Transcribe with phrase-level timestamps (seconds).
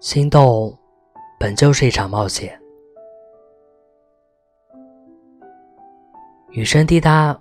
[0.00, 0.72] 心动
[1.40, 2.56] 本就是一场冒险。
[6.50, 7.36] 雨声滴答，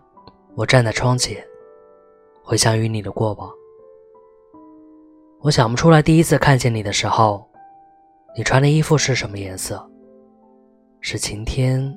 [0.55, 1.37] 我站在窗前，
[2.43, 3.47] 回想与你的过往。
[5.41, 7.47] 我想不出来第一次看见你的时候，
[8.35, 9.87] 你穿的衣服是什么颜色？
[10.99, 11.95] 是晴天，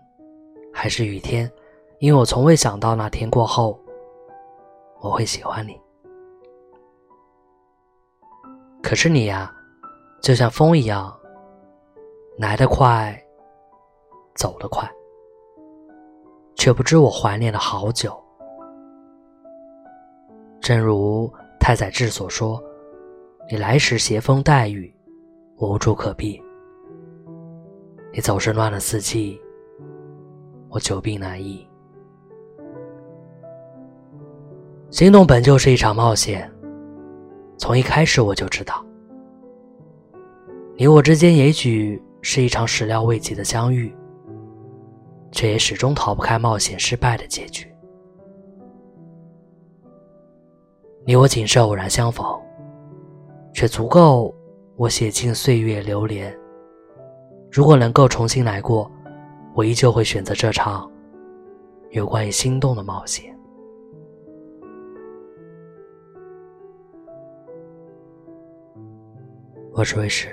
[0.75, 1.51] 还是雨天？
[2.01, 3.81] 因为我从未想到那天过后，
[5.01, 5.81] 我会喜欢你。
[8.83, 9.55] 可是你呀，
[10.21, 11.15] 就像风一样，
[12.39, 13.19] 来得快，
[14.35, 14.89] 走得快。
[16.57, 18.15] 却不知我怀念了好久。
[20.61, 22.63] 正如太宰治所说
[23.51, 24.95] ：“你来时携风带雨，
[25.57, 26.39] 我无处可避；
[28.13, 29.41] 你走时乱了四季，
[30.69, 31.67] 我久病难医。”
[34.91, 36.51] 心动本就是一场冒险，
[37.57, 38.85] 从一开始我就知道，
[40.81, 43.95] 你我之间也许是一场始料未及的相遇。
[45.31, 47.71] 却也始终逃不开冒险失败的结局。
[51.05, 52.27] 你我仅是偶然相逢，
[53.53, 54.35] 却足够
[54.75, 56.35] 我写尽岁月流连。
[57.53, 58.91] 如果能够重新来过，
[59.55, 60.91] 我依旧会选择这场
[61.91, 63.39] 有关于心动的冒险。
[69.73, 70.29] 我是卫士，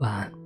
[0.00, 0.39] 晚安。